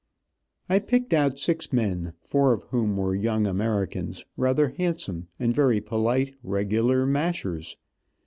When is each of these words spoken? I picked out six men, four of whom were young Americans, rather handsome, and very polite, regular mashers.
I 0.67 0.79
picked 0.79 1.13
out 1.13 1.37
six 1.37 1.71
men, 1.71 2.13
four 2.21 2.53
of 2.53 2.63
whom 2.71 2.97
were 2.97 3.13
young 3.13 3.45
Americans, 3.45 4.25
rather 4.35 4.69
handsome, 4.69 5.27
and 5.39 5.53
very 5.53 5.79
polite, 5.79 6.33
regular 6.41 7.05
mashers. 7.05 7.77